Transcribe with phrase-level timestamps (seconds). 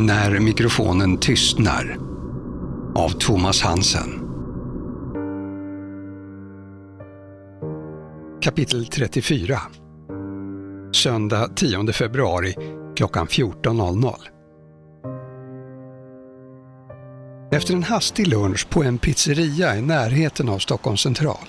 [0.00, 1.98] När mikrofonen tystnar
[2.94, 4.20] av Thomas Hansen.
[8.42, 9.58] Kapitel 34
[10.92, 12.54] Söndag 10 februari
[12.96, 14.14] klockan 14.00
[17.52, 21.46] Efter en hastig lunch på en pizzeria i närheten av Stockholms central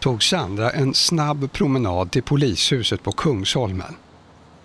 [0.00, 3.94] tog Sandra en snabb promenad till polishuset på Kungsholmen.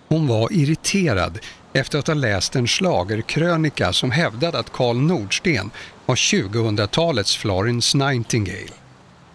[0.08, 1.38] Hon var irriterad
[1.72, 5.70] efter att ha läst en slagerkrönika som hävdade att Karl Nordsten
[6.06, 8.72] var 2000-talets Florence Nightingale.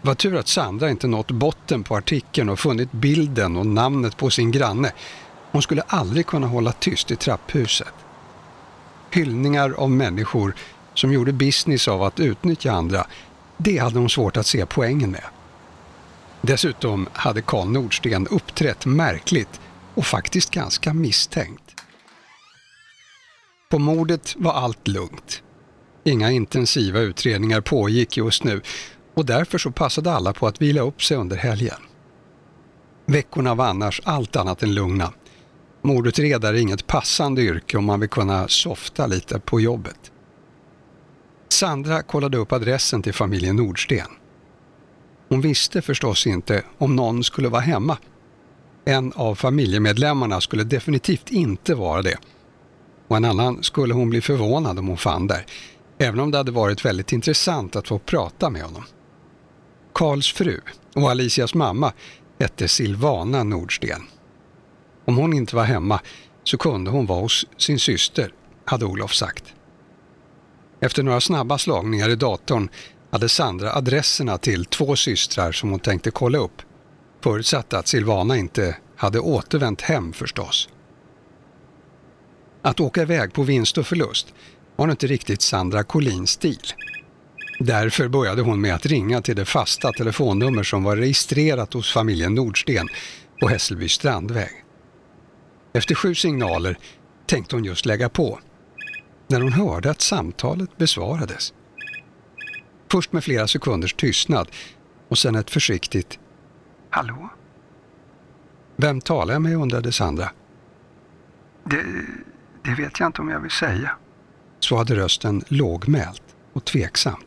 [0.01, 4.17] Det var tur att Sandra inte nått botten på artikeln och funnit bilden och namnet
[4.17, 4.91] på sin granne.
[5.51, 7.93] Hon skulle aldrig kunna hålla tyst i trapphuset.
[9.11, 10.55] Hyllningar av människor
[10.93, 13.07] som gjorde business av att utnyttja andra,
[13.57, 15.25] det hade hon svårt att se poängen med.
[16.41, 19.61] Dessutom hade Karl Nordsten uppträtt märkligt
[19.93, 21.82] och faktiskt ganska misstänkt.
[23.73, 25.43] På mordet var allt lugnt.
[26.03, 28.61] Inga intensiva utredningar pågick just nu
[29.13, 31.77] och därför så passade alla på att vila upp sig under helgen.
[33.05, 35.13] Veckorna var annars allt annat än lugna.
[35.81, 40.11] Mordutredare är inget passande yrke om man vill kunna softa lite på jobbet.
[41.49, 44.07] Sandra kollade upp adressen till familjen Nordsten.
[45.29, 47.97] Hon visste förstås inte om någon skulle vara hemma.
[48.85, 52.17] En av familjemedlemmarna skulle definitivt inte vara det.
[53.07, 55.45] Och en annan skulle hon bli förvånad om hon fann där,
[55.97, 58.83] även om det hade varit väldigt intressant att få prata med honom.
[59.93, 60.61] Karls fru
[60.95, 61.93] och Alicias mamma
[62.39, 64.01] hette Silvana Nordsten.
[65.05, 65.99] Om hon inte var hemma
[66.43, 68.33] så kunde hon vara hos sin syster,
[68.65, 69.53] hade Olof sagt.
[70.79, 72.69] Efter några snabba slagningar i datorn
[73.11, 76.61] hade Sandra adresserna till två systrar som hon tänkte kolla upp.
[77.21, 80.69] Förutsatt att Silvana inte hade återvänt hem förstås.
[82.63, 84.33] Att åka iväg på vinst och förlust
[84.75, 86.73] var inte riktigt Sandra Collins stil.
[87.59, 92.35] Därför började hon med att ringa till det fasta telefonnummer som var registrerat hos familjen
[92.35, 92.87] Nordsten
[93.39, 94.65] på Hässelby strandväg.
[95.73, 96.77] Efter sju signaler
[97.25, 98.39] tänkte hon just lägga på
[99.27, 101.53] när hon hörde att samtalet besvarades.
[102.91, 104.47] Först med flera sekunders tystnad
[105.09, 106.19] och sen ett försiktigt
[106.89, 107.29] Hallå?
[108.75, 110.31] Vem talar jag med undrade Sandra.
[111.63, 111.85] Det,
[112.63, 113.91] det vet jag inte om jag vill säga.
[114.59, 117.25] Så hade rösten lågmält och tveksamt.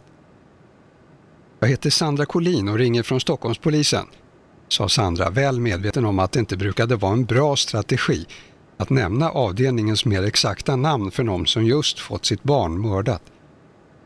[1.61, 4.07] Jag heter Sandra Collin och ringer från Stockholmspolisen,
[4.69, 8.27] sa Sandra väl medveten om att det inte brukade vara en bra strategi
[8.77, 13.23] att nämna avdelningens mer exakta namn för någon som just fått sitt barn mördat.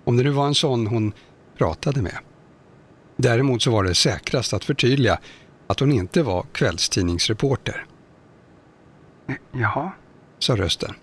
[0.05, 1.13] Om det nu var en sån hon
[1.59, 2.19] pratade med.
[3.17, 5.19] Däremot så var det säkrast att förtydliga
[5.67, 7.87] att hon inte var kvällstidningsreporter.
[9.53, 9.93] Jaha,
[10.39, 10.95] sa rösten.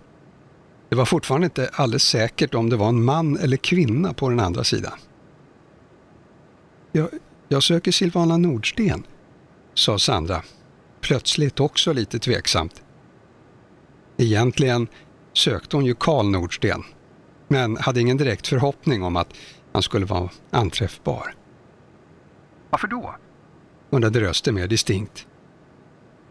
[0.89, 4.39] Det var fortfarande inte alldeles säkert om det var en man eller kvinna på den
[4.39, 4.99] andra sidan.
[6.91, 7.09] Jag,
[7.47, 9.03] jag söker Silvana Nordsten,
[9.73, 10.41] sa Sandra,
[11.01, 12.81] plötsligt också lite tveksamt.
[14.17, 14.87] Egentligen
[15.33, 16.83] sökte hon ju Karl Nordsten,
[17.47, 19.33] men hade ingen direkt förhoppning om att
[19.73, 21.35] han skulle vara anträffbar.
[22.69, 23.15] Varför då?
[23.89, 25.27] undrade rösten mer distinkt.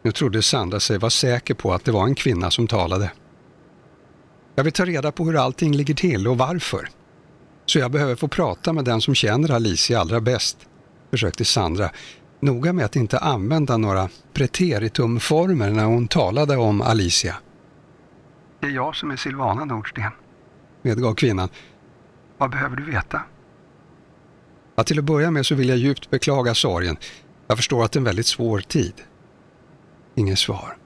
[0.02, 3.10] Nu trodde Sandra sig vara säker på att det var en kvinna som talade.
[4.56, 6.88] Jag vill ta reda på hur allting ligger till och varför.
[7.66, 10.58] Så jag behöver få prata med den som känner Alicia allra bäst,
[11.10, 11.90] försökte Sandra,
[12.40, 17.36] noga med att inte använda några preteritumformer när hon talade om Alicia.
[18.60, 20.10] Det är jag som är Silvana Nordsten,
[20.82, 21.48] medgav kvinnan.
[22.38, 23.22] Vad behöver du veta?
[24.76, 26.96] Ja, till att börja med så vill jag djupt beklaga sorgen.
[27.46, 28.94] Jag förstår att det är en väldigt svår tid.
[30.14, 30.76] Inget svar.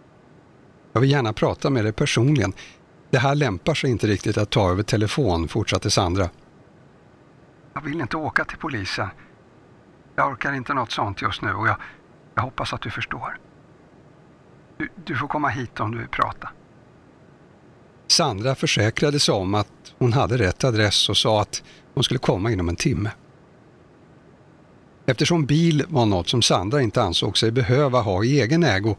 [0.92, 2.52] Jag vill gärna prata med dig personligen.
[3.10, 6.30] Det här lämpar sig inte riktigt att ta över telefon, fortsatte Sandra.
[7.74, 9.08] Jag vill inte åka till polisen.
[10.16, 11.76] Jag orkar inte något sånt just nu och jag,
[12.34, 13.38] jag hoppas att du förstår.
[14.76, 16.48] Du, du får komma hit om du vill prata.
[18.06, 21.62] Sandra försäkrade sig om att hon hade rätt adress och sa att
[21.94, 23.10] hon skulle komma inom en timme.
[25.06, 28.96] Eftersom bil var något som Sandra inte ansåg sig behöva ha i egen ägo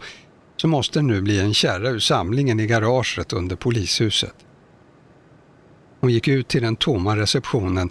[0.61, 4.35] så måste det nu bli en kärra ur samlingen i garaget under polishuset.
[5.99, 7.89] Hon gick ut till den tomma receptionen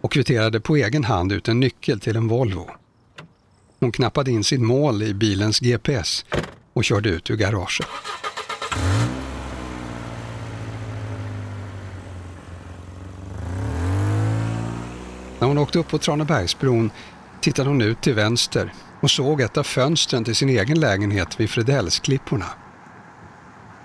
[0.00, 2.70] och kvitterade på egen hand ut en nyckel till en Volvo.
[3.80, 6.24] Hon knappade in sitt mål i bilens GPS
[6.72, 7.86] och körde ut ur garaget.
[15.38, 16.90] När hon åkte upp på Tranebergsbron
[17.40, 21.50] tittade hon ut till vänster och såg ett av fönstren till sin egen lägenhet vid
[21.50, 22.46] Fredellsklipporna.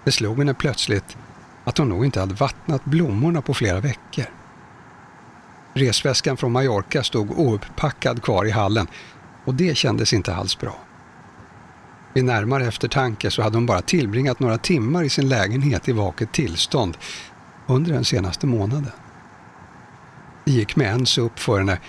[0.04, 1.18] Det slog henne plötsligt
[1.64, 4.26] att hon nog inte hade vattnat blommorna på flera veckor.
[5.74, 8.88] Resväskan från Mallorca stod ouppackad kvar i hallen
[9.46, 10.80] och det kändes inte alls bra.
[12.14, 16.32] Vid närmare eftertanke så hade hon bara tillbringat några timmar i sin lägenhet i vaket
[16.32, 16.98] tillstånd
[17.68, 18.92] under den senaste månaden.
[20.46, 21.80] Det gick med ens upp för henne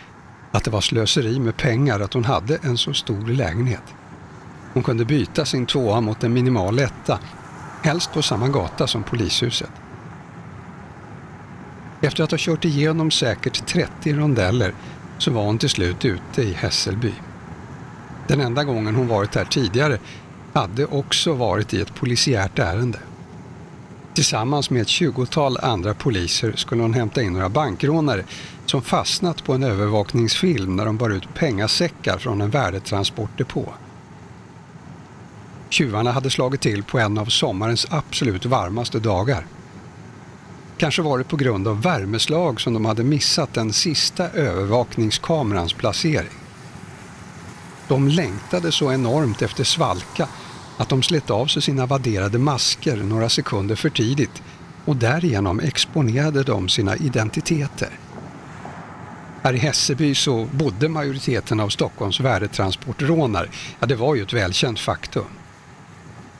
[0.52, 3.82] att det var slöseri med pengar att hon hade en så stor lägenhet.
[4.72, 7.18] Hon kunde byta sin tvåa mot en minimal etta,
[7.82, 9.70] helst på samma gata som polishuset.
[12.00, 14.74] Efter att ha kört igenom säkert 30 rondeller
[15.18, 17.12] så var hon till slut ute i Hässelby.
[18.26, 19.98] Den enda gången hon varit här tidigare
[20.52, 22.98] hade också varit i ett polisiärt ärende.
[24.18, 28.24] Tillsammans med ett tjugotal andra poliser skulle hon hämta in några bankrånare
[28.66, 33.74] som fastnat på en övervakningsfilm när de bar ut pengasäckar från en värdetransportdepå.
[35.68, 39.46] Tjuvarna hade slagit till på en av sommarens absolut varmaste dagar.
[40.76, 46.38] Kanske var det på grund av värmeslag som de hade missat den sista övervakningskamerans placering.
[47.88, 50.28] De längtade så enormt efter svalka
[50.78, 54.42] att de slet av sig sina vadderade masker några sekunder för tidigt
[54.84, 57.88] och därigenom exponerade de sina identiteter.
[59.42, 63.48] Här i Hässelby så bodde majoriteten av Stockholms värdetransportrånare.
[63.80, 65.24] Ja, det var ju ett välkänt faktum.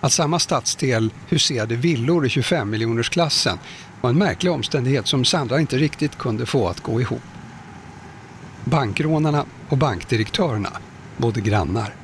[0.00, 3.58] Att samma stadsdel huserade villor i 25 miljonersklassen
[4.00, 7.22] var en märklig omständighet som Sandra inte riktigt kunde få att gå ihop.
[8.64, 10.70] Bankrånarna och bankdirektörerna
[11.16, 11.94] bodde grannar.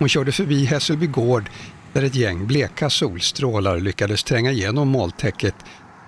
[0.00, 1.50] Hon körde förbi Hässelby gård
[1.92, 5.54] där ett gäng bleka solstrålar lyckades tränga igenom moltäcket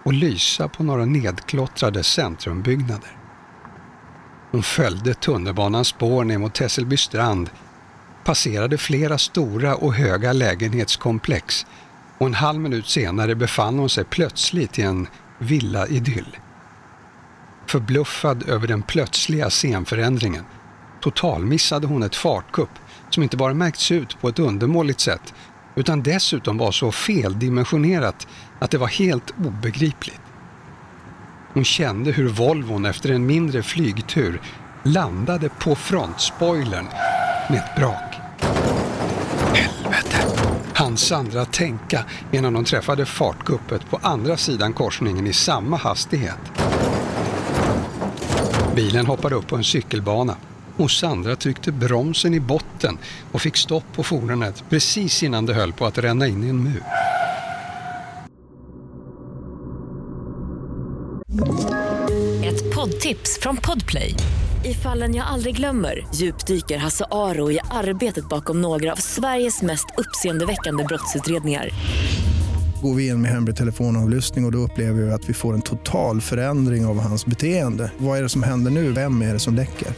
[0.05, 3.17] och lysa på några nedklottrade centrumbyggnader.
[4.50, 7.50] Hon följde tunnelbanans spår ner mot Hässelby strand,
[8.25, 11.67] passerade flera stora och höga lägenhetskomplex
[12.19, 15.06] och en halv minut senare befann hon sig plötsligt i en
[15.38, 16.37] villa-idyll.
[17.67, 20.45] Förbluffad över den plötsliga scenförändringen
[21.00, 22.71] totalmissade hon ett fartkupp
[23.14, 25.35] som inte bara märkts ut på ett undermåligt sätt
[25.75, 28.26] utan dessutom var så feldimensionerat
[28.59, 30.20] att det var helt obegripligt.
[31.53, 34.41] Hon kände hur Volvon efter en mindre flygtur
[34.82, 36.87] landade på frontspoilern
[37.50, 38.14] med ett brak.
[39.55, 40.17] Helvete,
[40.75, 46.53] hann Sandra tänka innan hon träffade fartguppet på andra sidan korsningen i samma hastighet.
[48.76, 50.37] Bilen hoppade upp på en cykelbana
[50.77, 52.99] och Sandra tryckte bromsen i botten
[53.33, 56.65] och fick stopp på fordonet precis innan det höll på att ränna in i en
[56.65, 56.83] mur.
[62.45, 64.15] Ett poddtips från Podplay.
[64.65, 69.87] I fallen jag aldrig glömmer djupdyker Hasse Aro i arbetet bakom några av Sveriges mest
[69.99, 71.71] uppseendeväckande brottsutredningar
[72.83, 75.63] går vi in med hemlig telefonavlyssning och, och då upplever vi att vi får en
[75.63, 77.91] total förändring av hans beteende.
[77.99, 78.93] Vad är det som händer nu?
[78.93, 79.89] Vem är det som läcker?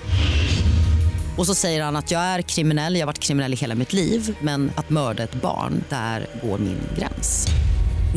[1.36, 3.92] Och så säger han att jag är kriminell, jag har varit kriminell i hela mitt
[3.92, 7.46] liv men att mörda ett barn, där går min gräns.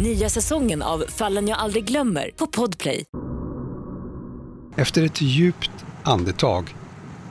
[0.03, 3.05] Nya säsongen av Fallen jag aldrig glömmer på Podplay.
[4.75, 5.71] Efter ett djupt
[6.03, 6.75] andetag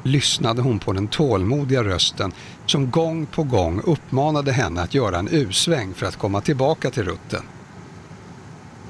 [0.02, 2.32] lyssnade hon på den tålmodiga rösten
[2.66, 7.04] som gång på gång uppmanade henne att göra en U-sväng för att komma tillbaka till
[7.04, 7.42] rutten.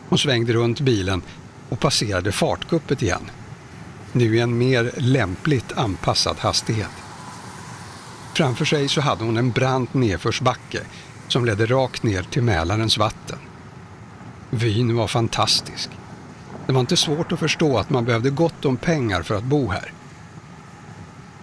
[0.08, 1.22] Hon svängde runt bilen
[1.68, 3.30] och passerade fartguppet igen.
[4.16, 6.90] Nu i en mer lämpligt anpassad hastighet.
[8.34, 10.80] Framför sig så hade hon en brant nedförsbacke
[11.28, 13.38] som ledde rakt ner till Mälarens vatten.
[14.50, 15.90] Vyn var fantastisk.
[16.66, 19.68] Det var inte svårt att förstå att man behövde gott om pengar för att bo
[19.70, 19.92] här.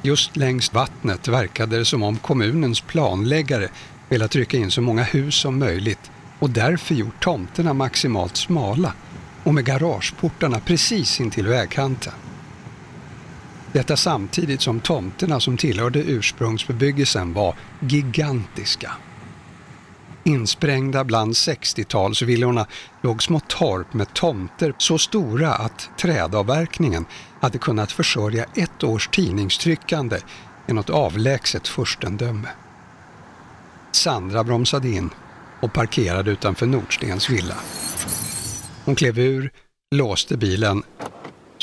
[0.01, 3.69] Just längs vattnet verkade det som om kommunens planläggare
[4.09, 8.93] velat trycka in så många hus som möjligt och därför gjort tomterna maximalt smala
[9.43, 12.13] och med garageportarna precis intill vägkanten.
[13.73, 18.91] Detta samtidigt som tomterna som tillhörde ursprungsbebyggelsen var gigantiska.
[20.23, 22.65] Insprängda bland 60-talsvillorna
[23.01, 27.05] låg små torp med tomter så stora att trädavverkningen
[27.41, 30.19] hade kunnat försörja ett års tidningstryckande
[30.67, 32.49] i något avlägset furstendöme.
[33.91, 35.09] Sandra bromsade in
[35.61, 37.55] och parkerade utanför Nordstens villa.
[38.85, 39.51] Hon klev ur,
[39.95, 40.83] låste bilen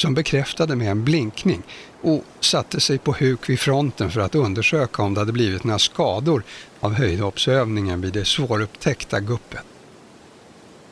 [0.00, 1.62] som bekräftade med en blinkning
[2.00, 5.78] och satte sig på huk vid fronten för att undersöka om det hade blivit några
[5.78, 6.42] skador
[6.80, 9.64] av höjdhoppsövningen vid det svårupptäckta guppet.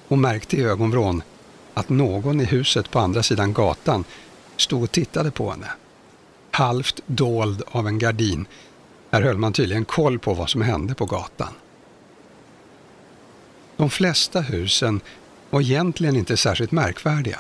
[0.09, 1.23] Hon märkte i ögonvrån
[1.75, 4.05] att någon i huset på andra sidan gatan
[4.57, 5.69] stod och tittade på henne.
[6.51, 8.47] Halvt dold av en gardin.
[9.11, 11.53] Här höll man tydligen koll på vad som hände på gatan.
[13.77, 15.01] De flesta husen
[15.51, 17.39] var egentligen inte särskilt märkvärdiga.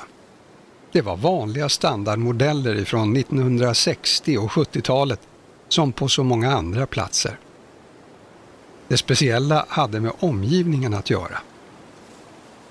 [0.93, 5.21] Det var vanliga standardmodeller ifrån 1960 och 70-talet
[5.69, 7.39] som på så många andra platser.
[8.89, 11.39] Det speciella hade med omgivningen att göra.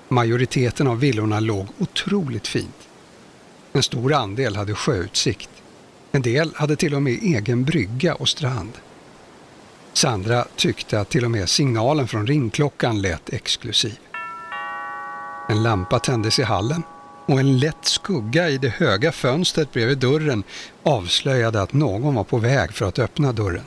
[0.08, 2.88] Majoriteten av villorna låg otroligt fint.
[3.72, 5.50] En stor andel hade sjöutsikt.
[6.12, 8.72] En del hade till och med egen brygga och strand.
[9.92, 13.98] Sandra tyckte att till och med signalen från ringklockan lät exklusiv.
[15.48, 16.82] En lampa tändes i hallen
[17.28, 20.42] och en lätt skugga i det höga fönstret bredvid dörren
[20.82, 23.64] avslöjade att någon var på väg för att öppna dörren.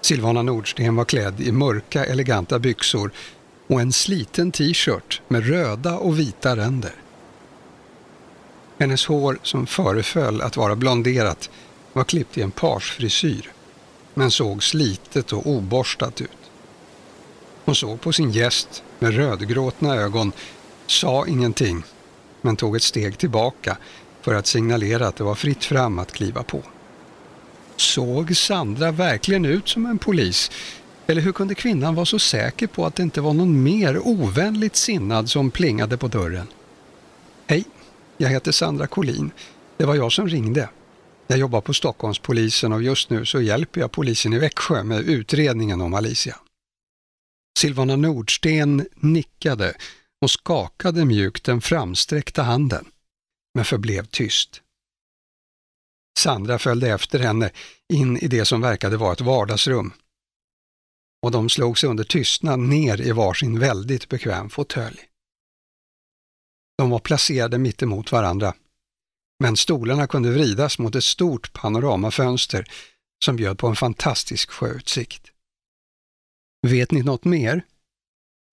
[0.00, 3.10] Silvana Nordsten var klädd i mörka eleganta byxor
[3.66, 6.94] och en sliten t-shirt med röda och vita ränder.
[8.78, 11.50] Hennes hår, som föreföll att vara blonderat,
[11.92, 13.52] var klippt i en parsfrisyr
[14.14, 16.30] men såg slitet och oborstat ut.
[17.64, 20.32] Hon såg på sin gäst med rödgråtna ögon,
[20.86, 21.84] sa ingenting
[22.46, 23.78] men tog ett steg tillbaka
[24.22, 26.62] för att signalera att det var fritt fram att kliva på.
[27.76, 30.50] Såg Sandra verkligen ut som en polis?
[31.06, 34.76] Eller hur kunde kvinnan vara så säker på att det inte var någon mer ovänligt
[34.76, 36.46] sinnad som plingade på dörren?
[37.46, 37.64] Hej,
[38.16, 39.30] jag heter Sandra Collin.
[39.76, 40.68] Det var jag som ringde.
[41.26, 45.80] Jag jobbar på Stockholmspolisen och just nu så hjälper jag polisen i Växjö med utredningen
[45.80, 46.36] om Alicia.
[47.58, 49.74] Silvana Nordsten nickade
[50.26, 52.84] och skakade mjukt den framsträckta handen,
[53.54, 54.62] men förblev tyst.
[56.18, 57.50] Sandra följde efter henne
[57.92, 59.92] in i det som verkade vara ett vardagsrum.
[61.22, 65.00] Och de slog sig under tystnad ner i varsin väldigt bekväm fåtölj.
[66.78, 68.54] De var placerade mitt emot varandra,
[69.40, 72.70] men stolarna kunde vridas mot ett stort panoramafönster
[73.24, 75.32] som bjöd på en fantastisk sjöutsikt.
[76.66, 77.62] Vet ni något mer?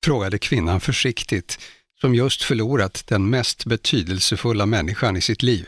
[0.04, 1.60] Frågade kvinnan försiktigt,
[2.02, 5.68] som just förlorat den mest betydelsefulla människan i sitt liv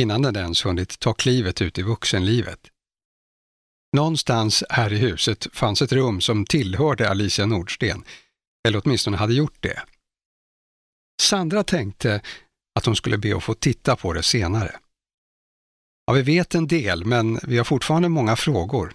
[0.00, 2.60] innan den ens hunnit ta klivet ut i vuxenlivet.
[3.96, 8.04] Någonstans här i huset fanns ett rum som tillhörde Alicia Nordsten,
[8.68, 9.82] eller åtminstone hade gjort det.
[11.22, 12.20] Sandra tänkte
[12.74, 14.76] att hon skulle be att få titta på det senare.
[16.06, 18.86] Ja, vi vet en del, men vi har fortfarande många frågor.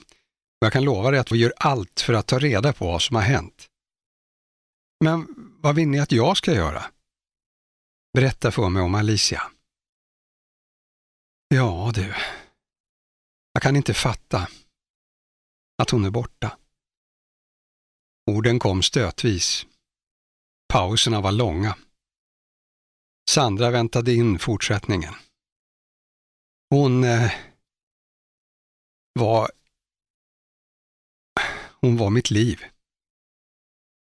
[0.62, 3.02] Och jag kan lova dig att vi gör allt för att ta reda på vad
[3.02, 3.70] som har hänt.
[5.06, 5.28] Men
[5.62, 6.92] vad vill ni att jag ska göra?
[8.14, 9.52] Berätta för mig om Alicia.
[11.48, 12.14] Ja du,
[13.54, 14.48] jag kan inte fatta
[15.82, 16.58] att hon är borta.
[18.32, 19.66] Orden kom stötvis.
[20.74, 21.78] Pauserna var långa.
[23.30, 25.14] Sandra väntade in fortsättningen.
[26.70, 27.32] Hon eh,
[29.14, 29.52] var...
[31.82, 32.75] Hon var mitt liv.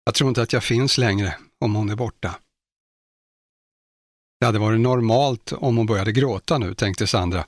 [0.07, 2.39] Jag tror inte att jag finns längre om hon är borta.
[4.39, 7.47] Det hade varit normalt om hon började gråta nu, tänkte Sandra.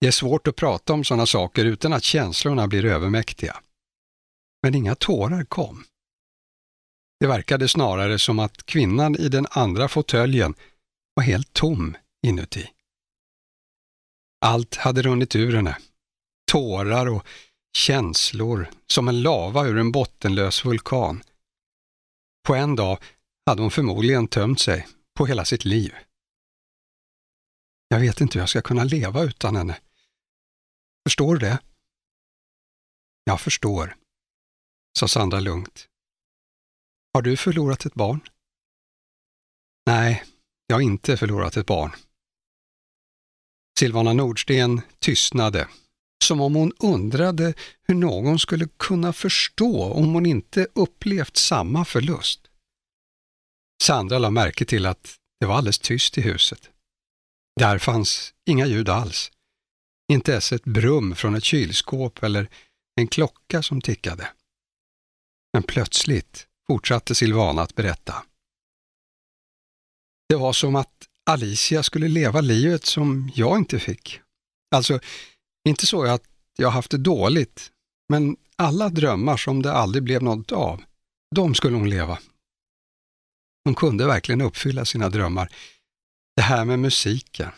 [0.00, 3.60] Det är svårt att prata om sådana saker utan att känslorna blir övermäktiga.
[4.62, 5.84] Men inga tårar kom.
[7.20, 10.54] Det verkade snarare som att kvinnan i den andra fåtöljen
[11.14, 11.96] var helt tom
[12.26, 12.70] inuti.
[14.40, 15.78] Allt hade runnit ur henne.
[16.50, 17.26] Tårar och
[17.76, 21.22] känslor som en lava ur en bottenlös vulkan.
[22.42, 22.98] På en dag
[23.46, 25.94] hade hon förmodligen tömt sig på hela sitt liv.
[27.88, 29.80] Jag vet inte hur jag ska kunna leva utan henne.
[31.08, 31.58] Förstår du det?
[33.24, 33.96] Jag förstår,
[34.98, 35.88] sa Sandra lugnt.
[37.12, 38.20] Har du förlorat ett barn?
[39.86, 40.24] Nej,
[40.66, 41.92] jag har inte förlorat ett barn.
[43.78, 45.68] Silvana Nordsten tystnade,
[46.24, 52.40] som om hon undrade hur någon skulle kunna förstå om hon inte upplevt samma förlust.
[53.82, 56.70] Sandra la märke till att det var alldeles tyst i huset.
[57.60, 59.30] Där fanns inga ljud alls.
[60.12, 62.48] Inte ens ett brum från ett kylskåp eller
[63.00, 64.28] en klocka som tickade.
[65.52, 68.14] Men plötsligt fortsatte Silvana att berätta.
[70.28, 74.20] Det var som att Alicia skulle leva livet som jag inte fick.
[74.74, 75.00] Alltså,
[75.68, 76.22] inte så att
[76.56, 77.72] jag haft det dåligt,
[78.08, 80.82] men alla drömmar som det aldrig blev något av,
[81.34, 82.18] de skulle hon leva.
[83.64, 85.52] Hon kunde verkligen uppfylla sina drömmar.
[86.36, 87.50] Det här med musiken.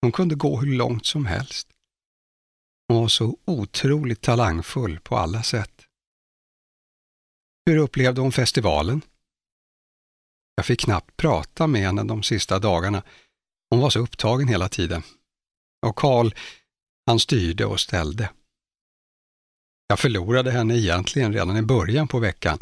[0.00, 1.68] Hon kunde gå hur långt som helst.
[2.88, 5.86] Hon var så otroligt talangfull på alla sätt.
[7.66, 9.02] Hur upplevde hon festivalen?
[10.54, 13.02] Jag fick knappt prata med henne de sista dagarna.
[13.70, 15.02] Hon var så upptagen hela tiden.
[15.86, 16.30] Och Karl,
[17.08, 18.30] han styrde och ställde.
[19.86, 22.58] Jag förlorade henne egentligen redan i början på veckan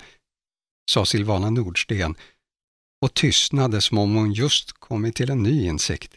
[0.91, 2.15] sa Silvana Nordsten
[3.01, 6.15] och tystnade som om hon just kommit till en ny insikt.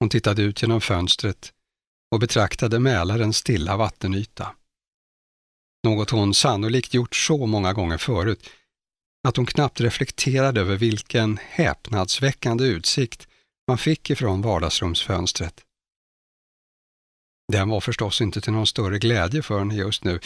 [0.00, 1.52] Hon tittade ut genom fönstret
[2.10, 4.54] och betraktade Mälarens stilla vattenyta.
[5.84, 8.50] Något hon sannolikt gjort så många gånger förut
[9.28, 13.28] att hon knappt reflekterade över vilken häpnadsväckande utsikt
[13.68, 15.64] man fick ifrån vardagsrumsfönstret.
[17.52, 20.20] Den var förstås inte till någon större glädje för henne just nu,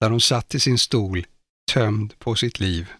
[0.00, 1.26] där hon satt i sin stol,
[1.72, 2.92] tömd på sitt liv.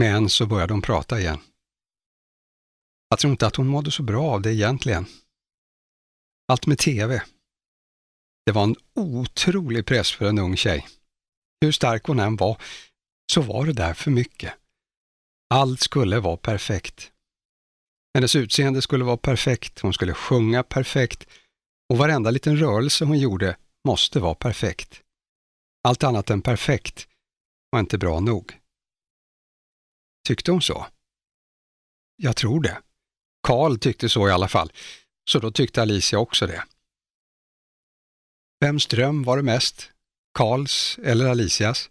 [0.00, 1.38] Men så började hon prata igen.
[3.08, 5.06] Jag tror inte att hon mådde så bra av det egentligen.
[6.48, 7.22] Allt med TV.
[8.46, 10.88] Det var en otrolig press för en ung tjej.
[11.60, 12.62] Hur stark hon än var,
[13.32, 14.54] så var det där för mycket.
[15.54, 17.12] Allt skulle vara perfekt.
[18.14, 21.28] Hennes utseende skulle vara perfekt, hon skulle sjunga perfekt
[21.88, 25.02] och varenda liten rörelse hon gjorde måste vara perfekt.
[25.88, 27.08] Allt annat än perfekt
[27.70, 28.60] var inte bra nog.
[30.28, 30.86] Tyckte hon så?
[32.16, 32.82] Jag tror det.
[33.42, 34.72] Karl tyckte så i alla fall,
[35.30, 36.64] så då tyckte Alicia också det.
[38.60, 39.90] Vems dröm var det mest?
[40.34, 41.90] Karls eller Alicias?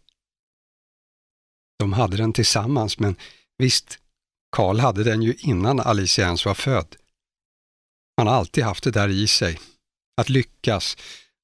[1.79, 3.15] De hade den tillsammans, men
[3.57, 3.99] visst,
[4.51, 6.95] Karl hade den ju innan Alicia ens var född.
[8.17, 9.59] Han har alltid haft det där i sig,
[10.17, 10.97] att lyckas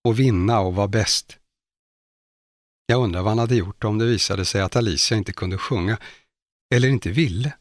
[0.04, 1.38] och vinna och vara bäst.
[2.86, 5.98] Jag undrar vad han hade gjort om det visade sig att Alicia inte kunde sjunga,
[6.74, 7.54] eller inte ville.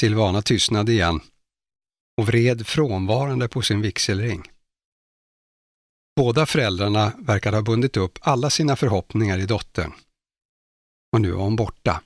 [0.00, 1.20] Silvana tystnade igen
[2.16, 4.50] och vred frånvarande på sin vigselring.
[6.16, 9.92] Båda föräldrarna verkade ha bundit upp alla sina förhoppningar i dottern.
[11.12, 12.02] Och nu var hon borta.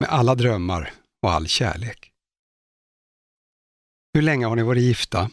[0.00, 2.12] Med alla drömmar och all kärlek.
[4.14, 5.30] Hur länge har ni varit gifta?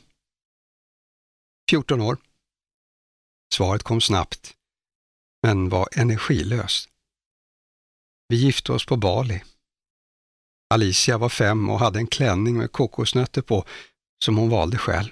[1.70, 2.18] 14 år.
[3.54, 4.56] Svaret kom snabbt,
[5.44, 6.90] men var energilöst.
[8.28, 9.44] Vi gifte oss på Bali.
[10.70, 13.66] Alicia var fem och hade en klänning med kokosnötter på
[14.24, 15.10] som hon valde själv.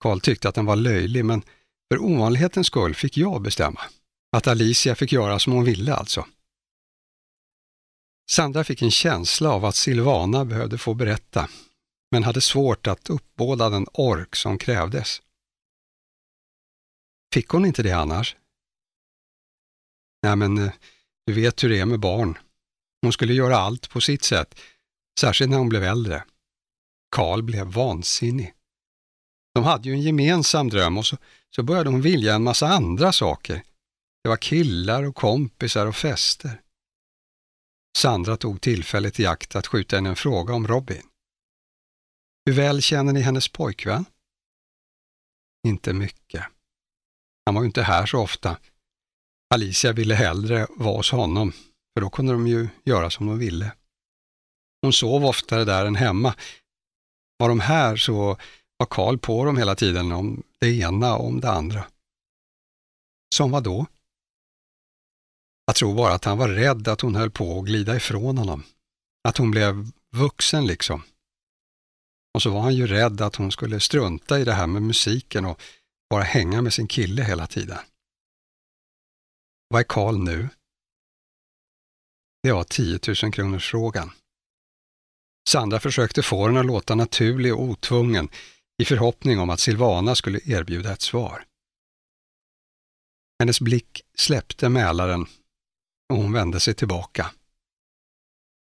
[0.00, 1.42] Karl tyckte att den var löjlig, men
[1.92, 3.80] för ovanlighetens skull fick jag bestämma.
[4.36, 6.26] Att Alicia fick göra som hon ville alltså.
[8.30, 11.48] Sandra fick en känsla av att Silvana behövde få berätta,
[12.10, 15.22] men hade svårt att uppbåda den ork som krävdes.
[17.34, 18.36] Fick hon inte det annars?
[20.22, 20.72] Nej, men eh,
[21.26, 22.38] du vet hur det är med barn.
[23.02, 24.60] Hon skulle göra allt på sitt sätt,
[25.20, 26.24] särskilt när hon blev äldre.
[27.16, 28.54] Karl blev vansinnig.
[29.54, 31.16] De hade ju en gemensam dröm och så,
[31.50, 33.62] så började hon vilja en massa andra saker.
[34.22, 36.60] Det var killar och kompisar och fester.
[37.98, 41.02] Sandra tog tillfället i akt att skjuta in en fråga om Robin.
[42.48, 44.04] Hur väl känner ni hennes pojkvän?
[45.66, 46.44] Inte mycket.
[47.46, 48.58] Han var ju inte här så ofta.
[49.54, 51.52] Alicia ville hellre vara hos honom,
[51.94, 53.72] för då kunde de ju göra som de ville.
[54.82, 56.34] Hon sov oftare där än hemma.
[57.38, 58.38] Var de här så
[58.76, 61.84] var Karl på dem hela tiden om det ena och om det andra.
[63.34, 63.86] Som vad då?
[65.66, 68.62] Jag tror bara att han var rädd att hon höll på att glida ifrån honom.
[69.28, 71.02] Att hon blev vuxen liksom.
[72.38, 75.44] Och så var han ju rädd att hon skulle strunta i det här med musiken
[75.44, 75.62] och
[76.10, 77.78] bara hänga med sin kille hela tiden.
[79.68, 80.48] Vad är Karl nu?
[82.42, 84.10] Det var 10 000 kronors frågan.
[85.48, 88.28] Sandra försökte få den att låta naturlig och otvungen
[88.82, 91.44] i förhoppning om att Silvana skulle erbjuda ett svar.
[93.38, 95.26] Hennes blick släppte Mälaren
[96.08, 97.30] och hon vände sig tillbaka.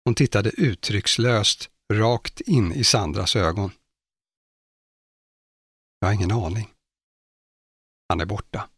[0.04, 3.70] Hon tittade uttryckslöst rakt in i Sandras ögon.
[5.98, 6.74] Jag har ingen aning.
[8.08, 8.70] Han är borta.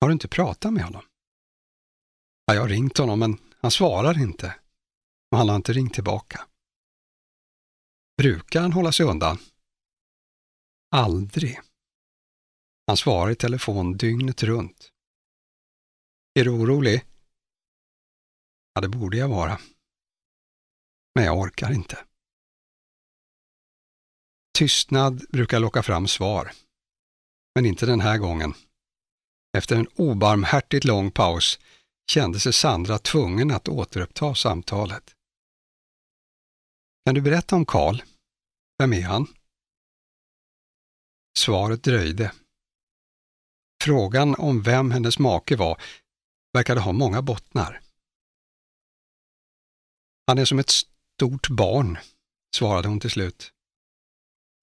[0.00, 1.04] Har du inte pratat med honom?
[2.46, 4.60] Ja, jag har ringt honom, men han svarar inte.
[5.30, 6.46] Och han har inte ringt tillbaka.
[8.16, 9.38] Brukar han hålla sig undan?
[10.90, 11.60] Aldrig.
[12.86, 14.92] Han svarar i telefon dygnet runt.
[16.34, 17.06] Är du orolig?
[18.72, 19.60] Ja, det borde jag vara.
[21.14, 22.04] Men jag orkar inte.
[24.58, 26.52] Tystnad brukar locka fram svar.
[27.54, 28.54] Men inte den här gången.
[29.56, 31.58] Efter en obarmhärtigt lång paus
[32.10, 35.14] kände sig Sandra tvungen att återuppta samtalet.
[37.04, 38.02] Kan du berätta om Karl?
[38.78, 39.26] Vem är han?
[41.38, 42.32] Svaret dröjde.
[43.84, 45.80] Frågan om vem hennes make var
[46.52, 47.80] verkade ha många bottnar.
[50.26, 50.70] Han är som ett
[51.16, 51.98] stort barn,
[52.56, 53.50] svarade hon till slut.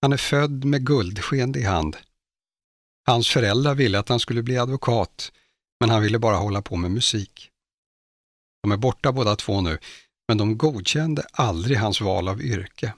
[0.02, 1.98] Han är född med guldsken i hand.
[3.06, 5.32] Hans föräldrar ville att han skulle bli advokat
[5.82, 7.50] men han ville bara hålla på med musik.
[8.64, 9.78] De är borta båda två nu,
[10.28, 12.94] men de godkände aldrig hans val av yrke.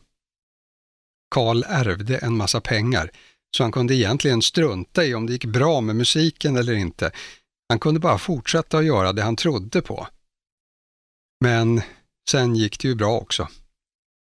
[1.36, 3.12] Karl ärvde en massa pengar,
[3.58, 7.12] så han kunde egentligen strunta i om det gick bra med musiken eller inte.
[7.70, 10.08] Han kunde bara fortsätta att göra det han trodde på.
[11.39, 11.82] Men
[12.29, 13.47] sen gick det ju bra också.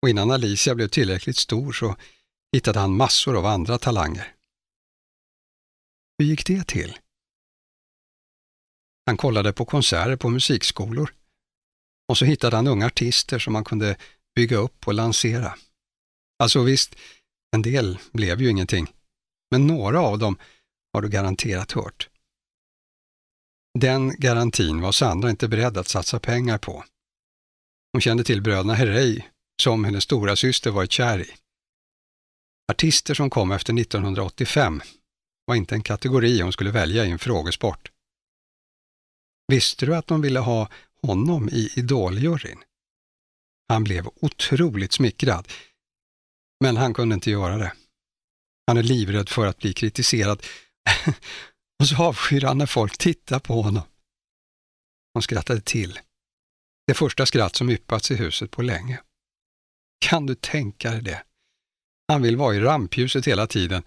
[0.01, 1.95] Och innan Alicia blev tillräckligt stor så
[2.51, 4.35] hittade han massor av andra talanger.
[6.17, 6.97] Hur gick det till?
[9.05, 11.13] Han kollade på konserter på musikskolor
[12.07, 13.97] och så hittade han unga artister som han kunde
[14.35, 15.57] bygga upp och lansera.
[16.39, 16.95] Alltså visst,
[17.55, 18.93] en del blev ju ingenting,
[19.51, 20.37] men några av dem
[20.93, 22.09] har du garanterat hört.
[23.79, 26.83] Den garantin var Sandra inte beredd att satsa pengar på.
[27.97, 29.21] Hon kände till bröderna Herrey,
[29.61, 31.35] som hennes stora syster varit kär i.
[32.71, 34.81] Artister som kom efter 1985
[35.45, 37.91] var inte en kategori hon skulle välja i en frågesport.
[39.47, 40.69] Visste du att de ville ha
[41.01, 42.63] honom i Idoljuryn?
[43.67, 45.47] Han blev otroligt smickrad,
[46.63, 47.73] men han kunde inte göra det.
[48.67, 50.45] Han är livrädd för att bli kritiserad
[51.79, 53.83] och så avskyr han när folk tittar på honom.
[55.13, 55.99] Hon skrattade till.
[56.87, 59.01] Det första skratt som yppats i huset på länge.
[59.99, 61.23] Kan du tänka dig det?
[62.07, 63.83] Han vill vara i rampljuset hela tiden,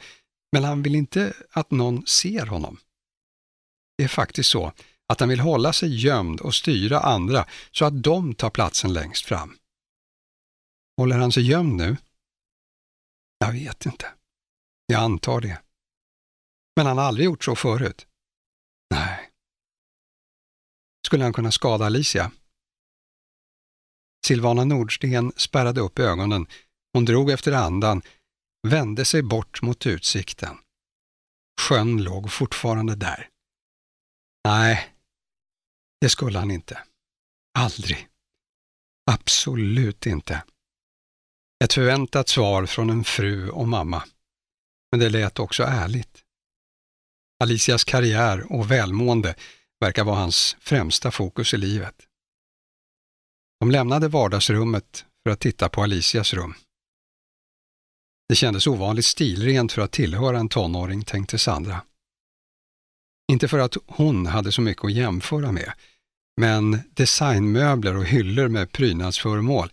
[0.52, 2.78] men han vill inte att någon ser honom.
[3.98, 4.72] Det är faktiskt så
[5.08, 9.24] att han vill hålla sig gömd och styra andra så att de tar platsen längst
[9.24, 9.58] fram.
[10.96, 11.96] Håller han sig gömd nu?
[13.38, 14.12] Jag vet inte.
[14.86, 15.62] Jag antar det.
[16.76, 18.06] Men han har aldrig gjort så förut.
[18.90, 19.30] Nej.
[21.06, 22.30] Skulle han kunna skada Alicia?
[24.26, 26.46] Silvana Nordsten spärrade upp ögonen.
[26.92, 28.02] Hon drog efter andan,
[28.68, 30.56] vände sig bort mot utsikten.
[31.60, 33.28] Sjön låg fortfarande där.
[34.44, 34.94] Nej,
[36.00, 36.82] det skulle han inte.
[37.58, 38.08] Aldrig.
[39.10, 40.42] Absolut inte.
[41.64, 44.04] Ett förväntat svar från en fru och mamma.
[44.90, 46.24] Men det lät också ärligt.
[47.42, 49.34] Alicias karriär och välmående
[49.80, 52.09] verkar vara hans främsta fokus i livet.
[53.60, 56.54] De lämnade vardagsrummet för att titta på Alicias rum.
[58.28, 61.82] Det kändes ovanligt stilrent för att tillhöra en tonåring, tänkte Sandra.
[63.32, 65.72] Inte för att hon hade så mycket att jämföra med,
[66.40, 69.72] men designmöbler och hyllor med prydnadsföremål,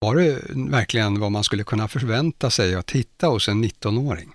[0.00, 4.32] var det verkligen vad man skulle kunna förvänta sig att hitta hos en 19-åring?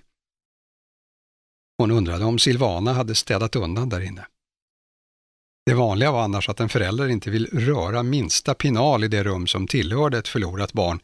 [1.78, 4.26] Hon undrade om Silvana hade städat undan där inne.
[5.70, 9.46] Det vanliga var annars att en förälder inte vill röra minsta pinal i det rum
[9.46, 11.00] som tillhörde ett förlorat barn.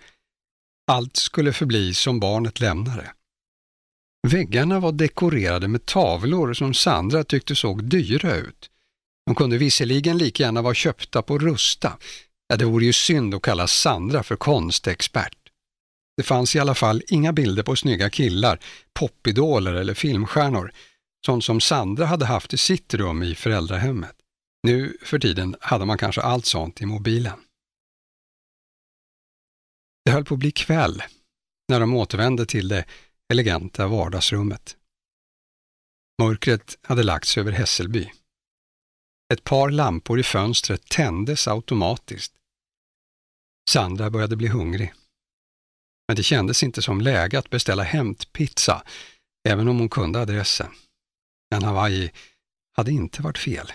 [0.91, 3.13] Allt skulle förbli som barnet lämnade.
[4.29, 8.71] Väggarna var dekorerade med tavlor som Sandra tyckte såg dyra ut.
[9.27, 11.99] De kunde visserligen lika gärna vara köpta på Rusta.
[12.49, 15.39] Ja, det vore ju synd att kalla Sandra för konstexpert.
[16.17, 18.61] Det fanns i alla fall inga bilder på snygga killar,
[18.95, 20.73] popidoler eller filmstjärnor,
[21.27, 24.17] sånt som Sandra hade haft i sitt rum i föräldrahemmet.
[24.67, 27.41] Nu för tiden hade man kanske allt sånt i mobilen.
[30.05, 31.03] Det höll på att bli kväll
[31.69, 32.85] när de återvände till det
[33.33, 34.77] eleganta vardagsrummet.
[36.23, 38.11] Mörkret hade lagts över Hässelby.
[39.33, 42.33] Ett par lampor i fönstret tändes automatiskt.
[43.71, 44.95] Sandra började bli hungrig.
[46.09, 48.83] Men det kändes inte som läge att beställa hämtpizza,
[49.49, 50.73] även om hon kunde adressen.
[51.55, 52.11] En Hawaii
[52.73, 53.73] hade inte varit fel.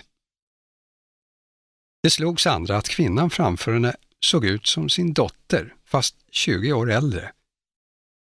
[2.02, 6.90] Det slog Sandra att kvinnan framför henne såg ut som sin dotter, fast 20 år
[6.90, 7.32] äldre.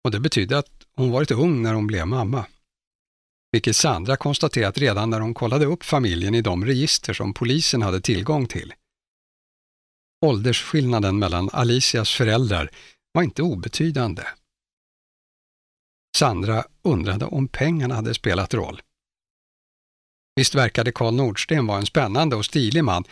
[0.04, 2.46] Och det betydde att hon varit ung när hon blev mamma.
[3.52, 8.02] Vilket Sandra konstaterat redan när hon kollade upp familjen i de register som polisen hade
[8.02, 8.74] tillgång till.
[10.26, 12.72] Åldersskillnaden mellan Alicias föräldrar
[13.12, 14.24] var inte obetydande.
[16.18, 18.82] Sandra undrade om pengarna hade spelat roll.
[20.36, 23.04] Visst verkade Karl Nordsten vara en spännande och stilig man,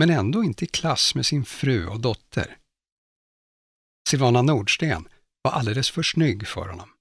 [0.00, 2.58] men ändå inte i klass med sin fru och dotter.
[4.08, 5.08] Silvana Nordsten
[5.42, 6.92] var alldeles för snygg för honom.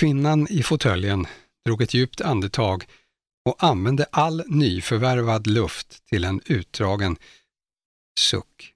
[0.00, 1.26] Kvinnan i fåtöljen
[1.64, 2.86] drog ett djupt andetag
[3.44, 7.16] och använde all nyförvärvad luft till en utdragen
[8.18, 8.74] suck.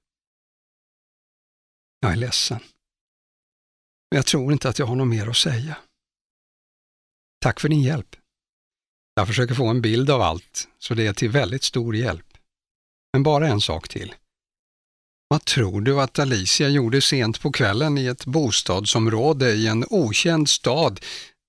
[2.01, 2.61] Jag är ledsen.
[4.11, 5.77] Men jag tror inte att jag har något mer att säga.
[7.41, 8.17] Tack för din hjälp.
[9.15, 12.34] Jag försöker få en bild av allt, så det är till väldigt stor hjälp.
[13.15, 14.15] Men bara en sak till.
[15.29, 20.49] Vad tror du att Alicia gjorde sent på kvällen i ett bostadsområde i en okänd
[20.49, 21.01] stad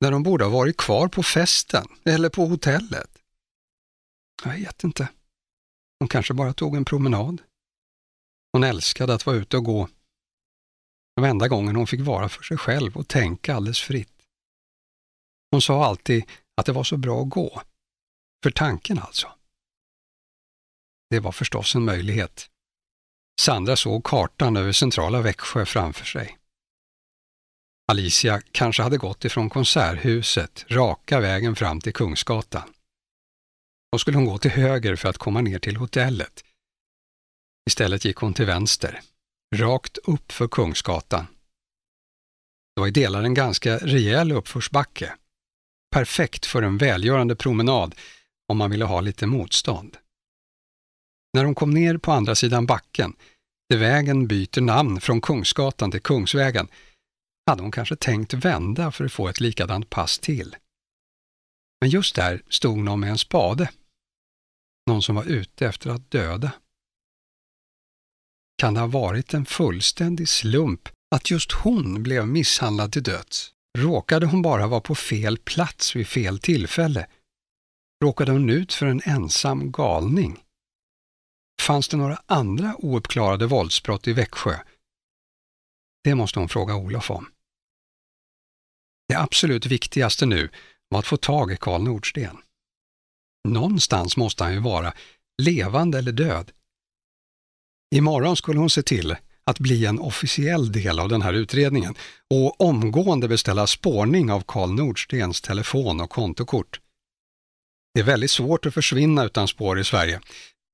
[0.02, 3.10] där de borde ha varit kvar på festen eller på hotellet?
[4.44, 5.08] Jag vet inte.
[6.00, 7.42] Hon kanske bara tog en promenad.
[8.52, 9.90] Hon älskade att vara ute och gå.
[11.16, 14.24] Det var enda gången hon fick vara för sig själv och tänka alldeles fritt.
[15.52, 16.24] Hon sa alltid
[16.58, 17.62] att det var så bra att gå.
[18.44, 19.35] För tanken alltså.
[21.10, 22.50] Det var förstås en möjlighet.
[23.42, 26.38] Sandra såg kartan över centrala Växjö framför sig.
[27.92, 32.74] Alicia kanske hade gått ifrån Konserthuset raka vägen fram till Kungsgatan.
[33.92, 36.44] Då skulle hon gå till höger för att komma ner till hotellet.
[37.70, 39.02] Istället gick hon till vänster,
[39.56, 41.28] rakt upp för Kungsgatan.
[42.76, 45.16] Det var i delar en ganska rejäl uppförsbacke.
[45.92, 47.96] Perfekt för en välgörande promenad
[48.48, 49.98] om man ville ha lite motstånd.
[51.36, 53.14] När hon kom ner på andra sidan backen,
[53.70, 56.68] där vägen byter namn från Kungsgatan till Kungsvägen,
[57.48, 60.56] hade hon kanske tänkt vända för att få ett likadant pass till.
[61.82, 63.70] Men just där stod någon med en spade.
[64.88, 66.52] Någon som var ute efter att döda.
[68.58, 73.54] Kan det ha varit en fullständig slump att just hon blev misshandlad till döds?
[73.78, 77.08] Råkade hon bara vara på fel plats vid fel tillfälle?
[78.04, 80.45] Råkade hon ut för en ensam galning?
[81.62, 84.56] Fanns det några andra ouppklarade våldsbrott i Växjö?
[86.04, 87.30] Det måste hon fråga Olof om.
[89.08, 90.50] Det absolut viktigaste nu
[90.90, 92.38] var att få tag i Karl Nordsten.
[93.48, 94.94] Någonstans måste han ju vara,
[95.42, 96.52] levande eller död.
[97.96, 101.96] Imorgon skulle hon se till att bli en officiell del av den här utredningen
[102.30, 106.80] och omgående beställa spårning av Karl Nordstens telefon och kontokort.
[107.94, 110.22] Det är väldigt svårt att försvinna utan spår i Sverige,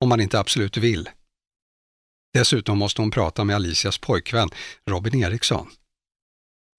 [0.01, 1.09] om man inte absolut vill.
[2.33, 4.49] Dessutom måste hon prata med Alicias pojkvän
[4.85, 5.67] Robin Eriksson.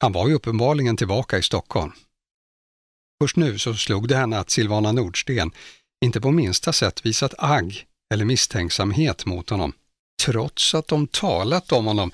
[0.01, 1.93] Han var ju uppenbarligen tillbaka i Stockholm.
[3.23, 5.51] Först nu så slog det henne att Silvana Nordsten
[6.05, 9.73] inte på minsta sätt visat agg eller misstänksamhet mot honom,
[10.25, 12.13] trots att de talat om honom,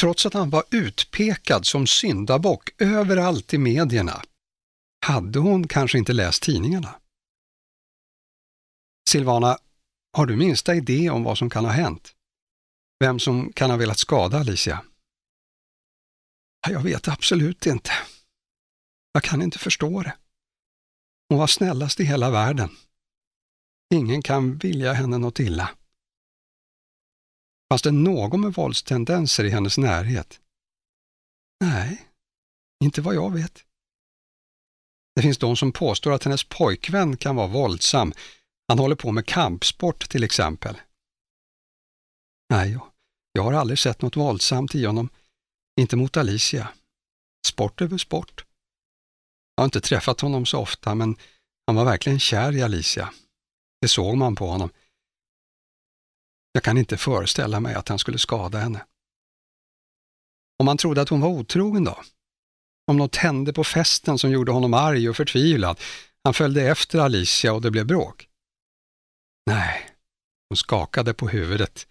[0.00, 4.22] trots att han var utpekad som syndabock överallt i medierna.
[5.06, 6.94] Hade hon kanske inte läst tidningarna?
[9.08, 9.58] Silvana,
[10.12, 12.14] har du minsta idé om vad som kan ha hänt?
[13.00, 14.84] Vem som kan ha velat skada Alicia?
[16.68, 17.90] Jag vet absolut inte.
[19.12, 20.16] Jag kan inte förstå det.
[21.28, 22.70] Hon var snällast i hela världen.
[23.94, 25.70] Ingen kan vilja henne något illa.
[27.70, 30.40] Fanns det någon med våldstendenser i hennes närhet?
[31.64, 32.08] Nej,
[32.84, 33.64] inte vad jag vet.
[35.14, 38.12] Det finns de som påstår att hennes pojkvän kan vara våldsam.
[38.70, 40.80] Han håller på med kampsport till exempel.
[42.50, 42.78] Nej,
[43.32, 45.08] jag har aldrig sett något våldsamt i honom.
[45.80, 46.68] Inte mot Alicia.
[47.46, 48.44] Sport är väl sport.
[49.54, 51.16] Jag har inte träffat honom så ofta, men
[51.66, 53.12] han var verkligen kär i Alicia.
[53.80, 54.70] Det såg man på honom.
[56.52, 58.86] Jag kan inte föreställa mig att han skulle skada henne.
[60.58, 62.02] Om han trodde att hon var otrogen då?
[62.86, 65.80] Om något hände på festen som gjorde honom arg och förtvivlad?
[66.24, 68.29] Han följde efter Alicia och det blev bråk?
[69.46, 69.90] Nej,
[70.48, 71.86] hon skakade på huvudet.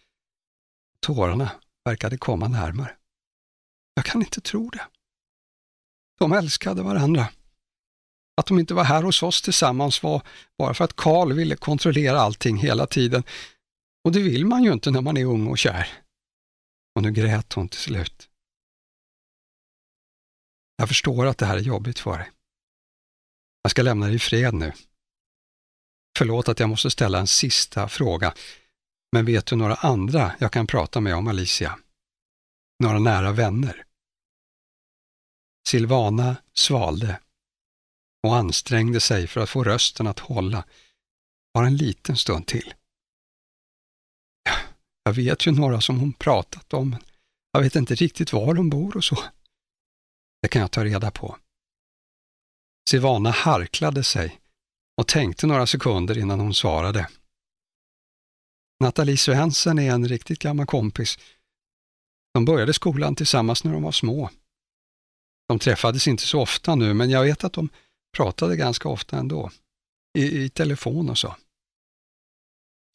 [1.02, 1.52] Tårarna
[1.86, 2.96] verkade komma närmare.
[3.94, 4.88] Jag kan inte tro det.
[6.20, 7.28] De älskade varandra.
[8.38, 10.22] Att de inte var här hos oss tillsammans var
[10.58, 13.24] bara för att Karl ville kontrollera allting hela tiden.
[14.04, 15.88] Och det vill man ju inte när man är ung och kär.
[16.96, 18.30] Och nu grät hon till slut.
[20.76, 22.32] Jag förstår att det här är jobbigt för dig.
[23.62, 24.74] Jag ska lämna dig i fred nu.
[26.20, 28.34] Förlåt att jag måste ställa en sista fråga,
[29.12, 31.80] men vet du några andra jag kan prata med om Alicia?
[32.84, 33.86] Några nära vänner?
[35.68, 37.20] Silvana svalde
[38.28, 40.64] och ansträngde sig för att få rösten att hålla
[41.54, 42.74] bara en liten stund till.
[45.04, 47.00] Jag vet ju några som hon pratat om, men
[47.52, 49.24] jag vet inte riktigt var de bor och så.
[50.42, 51.38] Det kan jag ta reda på.
[52.90, 54.40] Silvana harklade sig
[55.00, 57.10] och tänkte några sekunder innan hon svarade.
[58.84, 61.20] Nathalie Svensson är en riktigt gammal kompis.
[62.34, 64.30] De började skolan tillsammans när de var små.
[65.48, 67.70] De träffades inte så ofta nu, men jag vet att de
[68.18, 69.52] pratade ganska ofta ändå.
[70.18, 71.36] I, i telefon och så.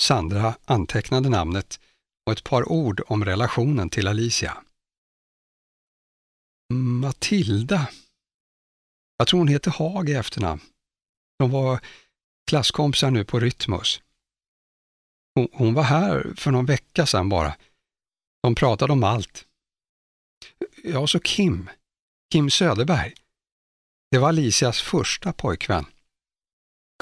[0.02, 1.80] Sandra antecknade namnet
[2.26, 4.64] och ett par ord om relationen till Alicia.
[6.72, 7.88] Matilda.
[9.16, 10.60] Jag tror hon heter Hag i efternamn.
[11.38, 11.80] De var
[12.50, 14.02] klasskompisar nu på Rytmus.
[15.34, 17.56] Hon, hon var här för någon vecka sedan bara.
[18.42, 19.46] De pratade om allt.
[20.84, 21.70] Ja, så Kim.
[22.32, 23.14] Kim Söderberg.
[24.10, 25.84] Det var Alicias första pojkvän.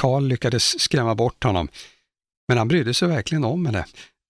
[0.00, 1.68] Karl lyckades skrämma bort honom.
[2.48, 3.86] Men han brydde sig verkligen om henne.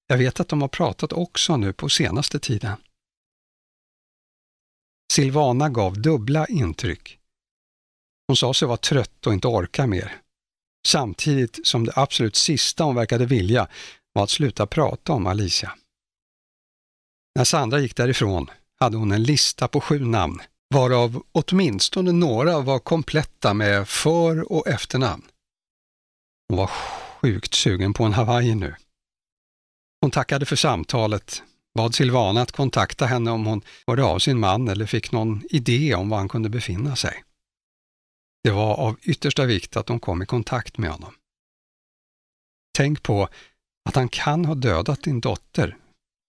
[0.07, 2.77] Jag vet att de har pratat också nu på senaste tiden.
[5.12, 7.19] Silvana gav dubbla intryck.
[8.33, 10.16] Hon sa sig vara trött och inte orka mer.
[10.87, 13.68] Samtidigt som det absolut sista hon verkade vilja
[14.12, 15.73] var att sluta prata om Alicia.
[17.37, 20.42] När Sandra gick därifrån hade hon en lista på sju namn,
[20.75, 25.23] varav åtminstone några var kompletta med för och efternamn.
[26.49, 26.71] Hon var
[27.21, 28.75] sjukt sugen på en Hawaii nu.
[30.01, 31.42] Hon tackade för samtalet,
[31.79, 35.95] bad Silvana att kontakta henne om hon hörde av sin man eller fick någon idé
[35.95, 37.25] om var han kunde befinna sig.
[38.45, 41.15] Det var av yttersta vikt att de kom i kontakt med honom.
[42.77, 43.29] Tänk på
[43.89, 45.77] att han kan ha dödat din dotter,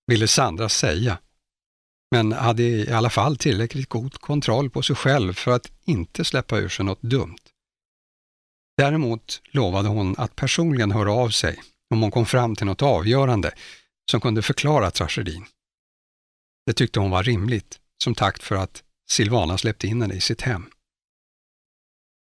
[0.08, 1.18] ville Sandra säga,
[2.12, 6.58] men hade i alla fall tillräckligt god kontroll på sig själv för att inte släppa
[6.58, 7.38] ur sig något dumt.
[8.78, 13.52] Däremot lovade hon att personligen höra av sig om hon kom fram till något avgörande
[14.12, 15.46] som kunde förklara tragedin.
[16.66, 20.42] Det tyckte hon var rimligt, som tack för att Silvana släppte in henne i sitt
[20.42, 20.66] hem.